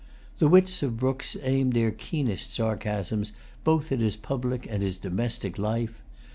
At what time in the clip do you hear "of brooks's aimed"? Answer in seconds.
0.81-1.73